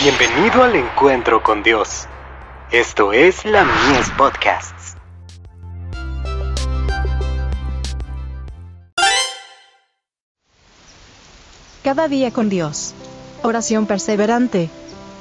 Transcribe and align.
Bienvenido 0.00 0.62
al 0.62 0.76
encuentro 0.76 1.42
con 1.42 1.64
Dios. 1.64 2.06
Esto 2.70 3.12
es 3.12 3.44
la 3.44 3.64
Mies 3.64 4.08
Podcasts. 4.16 4.94
Cada 11.82 12.06
día 12.06 12.30
con 12.30 12.48
Dios. 12.48 12.94
Oración 13.42 13.86
perseverante. 13.86 14.70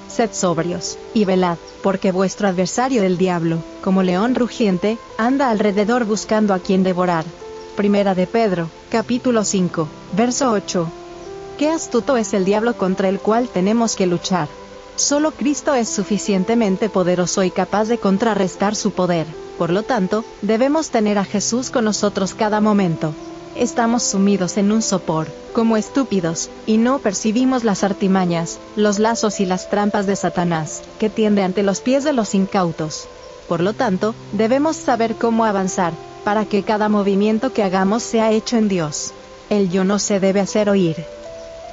Sed 0.09 0.29
sobrios, 0.31 0.99
y 1.15 1.25
velad, 1.25 1.57
porque 1.81 2.11
vuestro 2.11 2.47
adversario 2.47 3.01
el 3.01 3.17
diablo, 3.17 3.57
como 3.83 4.03
león 4.03 4.35
rugiente, 4.35 4.99
anda 5.17 5.49
alrededor 5.49 6.05
buscando 6.05 6.53
a 6.53 6.59
quien 6.59 6.83
devorar. 6.83 7.25
Primera 7.75 8.13
de 8.13 8.27
Pedro, 8.27 8.69
capítulo 8.91 9.43
5, 9.43 9.87
verso 10.13 10.51
8. 10.51 10.87
Qué 11.57 11.67
astuto 11.67 12.15
es 12.15 12.35
el 12.35 12.45
diablo 12.45 12.77
contra 12.77 13.09
el 13.09 13.19
cual 13.19 13.49
tenemos 13.49 13.95
que 13.95 14.05
luchar. 14.05 14.47
Solo 14.97 15.29
Cristo 15.29 15.75
es 15.75 15.89
suficientemente 15.89 16.89
poderoso 16.89 17.43
y 17.43 17.51
capaz 17.51 17.85
de 17.85 17.99
contrarrestar 17.99 18.75
su 18.75 18.89
poder. 18.89 19.27
Por 19.59 19.69
lo 19.69 19.83
tanto, 19.83 20.25
debemos 20.41 20.89
tener 20.89 21.19
a 21.19 21.23
Jesús 21.23 21.69
con 21.69 21.85
nosotros 21.85 22.33
cada 22.33 22.61
momento. 22.61 23.13
Estamos 23.55 24.01
sumidos 24.01 24.57
en 24.57 24.71
un 24.71 24.81
sopor, 24.81 25.27
como 25.53 25.77
estúpidos, 25.77 26.49
y 26.65 26.79
no 26.79 26.97
percibimos 26.97 27.63
las 27.63 27.83
artimañas, 27.83 28.57
los 28.75 28.97
lazos 28.97 29.39
y 29.39 29.45
las 29.45 29.69
trampas 29.69 30.07
de 30.07 30.15
Satanás, 30.15 30.81
que 30.97 31.11
tiende 31.11 31.43
ante 31.43 31.61
los 31.61 31.79
pies 31.79 32.03
de 32.03 32.13
los 32.13 32.33
incautos. 32.33 33.07
Por 33.47 33.61
lo 33.61 33.73
tanto, 33.73 34.15
debemos 34.31 34.77
saber 34.77 35.13
cómo 35.13 35.45
avanzar, 35.45 35.93
para 36.23 36.45
que 36.45 36.63
cada 36.63 36.89
movimiento 36.89 37.53
que 37.53 37.61
hagamos 37.61 38.01
sea 38.01 38.31
hecho 38.31 38.57
en 38.57 38.67
Dios. 38.67 39.13
El 39.51 39.69
yo 39.69 39.83
no 39.83 39.99
se 39.99 40.19
debe 40.19 40.39
hacer 40.39 40.71
oír. 40.71 40.97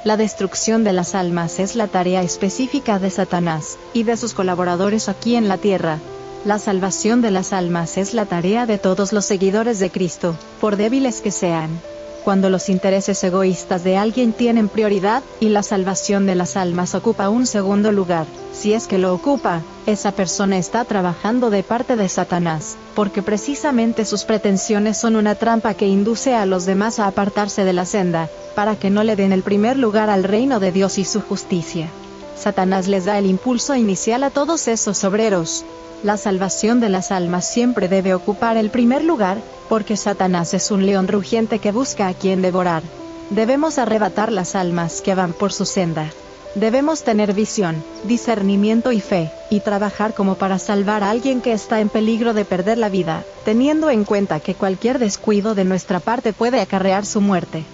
La 0.05 0.17
destrucción 0.17 0.83
de 0.83 0.93
las 0.93 1.15
almas 1.15 1.57
es 1.57 1.75
la 1.75 1.87
tarea 1.87 2.21
específica 2.21 2.99
de 2.99 3.09
Satanás, 3.09 3.79
y 3.91 4.03
de 4.03 4.17
sus 4.17 4.35
colaboradores 4.35 5.09
aquí 5.09 5.35
en 5.35 5.47
la 5.47 5.57
tierra. 5.57 5.97
La 6.45 6.59
salvación 6.59 7.23
de 7.23 7.31
las 7.31 7.53
almas 7.53 7.97
es 7.97 8.13
la 8.13 8.27
tarea 8.27 8.67
de 8.67 8.77
todos 8.77 9.13
los 9.13 9.25
seguidores 9.25 9.79
de 9.79 9.89
Cristo, 9.89 10.37
por 10.61 10.75
débiles 10.75 11.21
que 11.21 11.31
sean. 11.31 11.81
Cuando 12.25 12.49
los 12.49 12.69
intereses 12.69 13.23
egoístas 13.23 13.83
de 13.83 13.97
alguien 13.97 14.33
tienen 14.33 14.67
prioridad, 14.67 15.21
y 15.39 15.49
la 15.49 15.61
salvación 15.61 16.25
de 16.25 16.33
las 16.33 16.57
almas 16.57 16.95
ocupa 16.95 17.29
un 17.29 17.45
segundo 17.45 17.91
lugar, 17.91 18.25
si 18.51 18.73
es 18.73 18.87
que 18.87 18.97
lo 18.97 19.13
ocupa, 19.13 19.61
esa 19.85 20.11
persona 20.11 20.57
está 20.57 20.85
trabajando 20.85 21.51
de 21.51 21.61
parte 21.61 21.95
de 21.95 22.09
Satanás, 22.09 22.77
porque 22.95 23.21
precisamente 23.21 24.05
sus 24.05 24.23
pretensiones 24.23 24.97
son 24.97 25.17
una 25.17 25.35
trampa 25.35 25.75
que 25.75 25.85
induce 25.85 26.33
a 26.33 26.47
los 26.47 26.65
demás 26.65 26.97
a 26.97 27.05
apartarse 27.05 27.63
de 27.63 27.73
la 27.73 27.85
senda, 27.85 28.27
para 28.55 28.75
que 28.75 28.89
no 28.89 29.03
le 29.03 29.15
den 29.15 29.31
el 29.31 29.43
primer 29.43 29.77
lugar 29.77 30.09
al 30.09 30.23
reino 30.23 30.59
de 30.59 30.71
Dios 30.71 30.97
y 30.97 31.05
su 31.05 31.21
justicia. 31.21 31.89
Satanás 32.35 32.87
les 32.87 33.05
da 33.05 33.19
el 33.19 33.27
impulso 33.27 33.75
inicial 33.75 34.23
a 34.23 34.31
todos 34.31 34.67
esos 34.67 35.03
obreros. 35.03 35.63
La 36.03 36.17
salvación 36.17 36.79
de 36.79 36.89
las 36.89 37.11
almas 37.11 37.45
siempre 37.45 37.87
debe 37.87 38.13
ocupar 38.13 38.57
el 38.57 38.69
primer 38.69 39.03
lugar, 39.03 39.37
porque 39.69 39.97
Satanás 39.97 40.53
es 40.53 40.69
un 40.71 40.85
león 40.85 41.07
rugiente 41.07 41.59
que 41.59 41.71
busca 41.71 42.07
a 42.07 42.13
quien 42.13 42.41
devorar. 42.41 42.83
Debemos 43.29 43.79
arrebatar 43.79 44.31
las 44.31 44.55
almas 44.55 45.01
que 45.01 45.15
van 45.15 45.33
por 45.33 45.51
su 45.51 45.65
senda. 45.65 46.11
Debemos 46.53 47.03
tener 47.03 47.33
visión, 47.33 47.83
discernimiento 48.05 48.91
y 48.91 49.01
fe, 49.01 49.31
y 49.49 49.59
trabajar 49.59 50.13
como 50.13 50.35
para 50.35 50.57
salvar 50.57 51.03
a 51.03 51.09
alguien 51.09 51.41
que 51.41 51.51
está 51.51 51.81
en 51.81 51.89
peligro 51.89 52.33
de 52.33 52.45
perder 52.45 52.77
la 52.77 52.87
vida, 52.87 53.23
teniendo 53.43 53.89
en 53.89 54.05
cuenta 54.05 54.39
que 54.39 54.55
cualquier 54.55 54.99
descuido 54.99 55.53
de 55.53 55.65
nuestra 55.65 55.99
parte 55.99 56.31
puede 56.31 56.61
acarrear 56.61 57.05
su 57.05 57.19
muerte. 57.19 57.65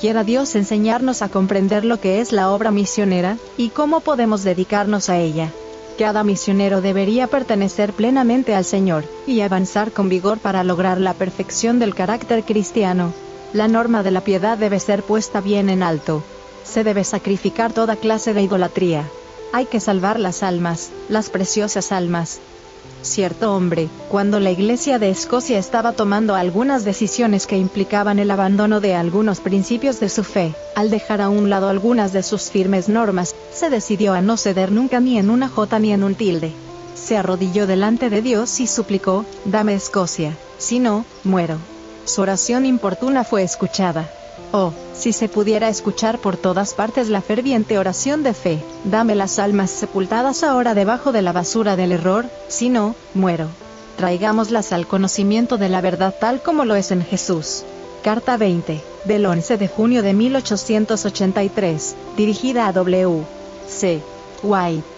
Quiera 0.00 0.24
Dios 0.24 0.56
enseñarnos 0.56 1.22
a 1.22 1.28
comprender 1.28 1.84
lo 1.84 2.00
que 2.00 2.20
es 2.20 2.32
la 2.32 2.50
obra 2.50 2.70
misionera, 2.70 3.36
y 3.56 3.68
cómo 3.68 4.00
podemos 4.00 4.42
dedicarnos 4.42 5.10
a 5.10 5.18
ella. 5.18 5.52
Cada 5.98 6.22
misionero 6.22 6.80
debería 6.80 7.26
pertenecer 7.26 7.92
plenamente 7.92 8.54
al 8.54 8.64
Señor, 8.64 9.04
y 9.26 9.40
avanzar 9.40 9.90
con 9.90 10.08
vigor 10.08 10.38
para 10.38 10.62
lograr 10.62 11.00
la 11.00 11.12
perfección 11.12 11.80
del 11.80 11.92
carácter 11.92 12.44
cristiano. 12.44 13.12
La 13.52 13.66
norma 13.66 14.04
de 14.04 14.12
la 14.12 14.20
piedad 14.20 14.56
debe 14.56 14.78
ser 14.78 15.02
puesta 15.02 15.40
bien 15.40 15.68
en 15.68 15.82
alto. 15.82 16.22
Se 16.62 16.84
debe 16.84 17.02
sacrificar 17.02 17.72
toda 17.72 17.96
clase 17.96 18.32
de 18.32 18.42
idolatría. 18.42 19.02
Hay 19.52 19.66
que 19.66 19.80
salvar 19.80 20.20
las 20.20 20.44
almas, 20.44 20.90
las 21.08 21.30
preciosas 21.30 21.90
almas, 21.90 22.38
cierto 23.02 23.54
hombre, 23.54 23.88
cuando 24.10 24.40
la 24.40 24.50
Iglesia 24.50 24.98
de 24.98 25.10
Escocia 25.10 25.58
estaba 25.58 25.92
tomando 25.92 26.34
algunas 26.34 26.84
decisiones 26.84 27.46
que 27.46 27.56
implicaban 27.56 28.18
el 28.18 28.30
abandono 28.30 28.80
de 28.80 28.94
algunos 28.94 29.40
principios 29.40 30.00
de 30.00 30.08
su 30.08 30.24
fe, 30.24 30.54
al 30.74 30.90
dejar 30.90 31.20
a 31.20 31.28
un 31.28 31.50
lado 31.50 31.68
algunas 31.68 32.12
de 32.12 32.22
sus 32.22 32.50
firmes 32.50 32.88
normas, 32.88 33.34
se 33.52 33.70
decidió 33.70 34.12
a 34.12 34.20
no 34.20 34.36
ceder 34.36 34.72
nunca 34.72 35.00
ni 35.00 35.18
en 35.18 35.30
una 35.30 35.48
jota 35.48 35.78
ni 35.78 35.92
en 35.92 36.04
un 36.04 36.14
tilde. 36.14 36.52
Se 36.94 37.16
arrodilló 37.16 37.66
delante 37.66 38.10
de 38.10 38.22
Dios 38.22 38.60
y 38.60 38.66
suplicó, 38.66 39.24
dame 39.44 39.74
Escocia, 39.74 40.36
si 40.58 40.78
no, 40.78 41.04
muero. 41.24 41.58
Su 42.04 42.22
oración 42.22 42.66
importuna 42.66 43.24
fue 43.24 43.42
escuchada. 43.42 44.08
Oh, 44.52 44.72
si 44.94 45.12
se 45.12 45.28
pudiera 45.28 45.68
escuchar 45.68 46.20
por 46.20 46.36
todas 46.36 46.72
partes 46.72 47.08
la 47.08 47.20
ferviente 47.20 47.78
oración 47.78 48.22
de 48.22 48.32
fe, 48.32 48.64
dame 48.84 49.14
las 49.14 49.38
almas 49.38 49.70
sepultadas 49.70 50.42
ahora 50.42 50.74
debajo 50.74 51.12
de 51.12 51.22
la 51.22 51.32
basura 51.32 51.76
del 51.76 51.92
error, 51.92 52.26
si 52.48 52.70
no, 52.70 52.94
muero. 53.12 53.48
Traigámoslas 53.96 54.72
al 54.72 54.86
conocimiento 54.86 55.58
de 55.58 55.68
la 55.68 55.80
verdad 55.80 56.14
tal 56.18 56.40
como 56.42 56.64
lo 56.64 56.76
es 56.76 56.90
en 56.92 57.02
Jesús. 57.02 57.64
Carta 58.02 58.36
20, 58.36 58.82
del 59.04 59.26
11 59.26 59.58
de 59.58 59.68
junio 59.68 60.02
de 60.02 60.14
1883, 60.14 61.96
dirigida 62.16 62.68
a 62.68 62.72
W. 62.72 63.24
C. 63.68 64.00
White. 64.42 64.97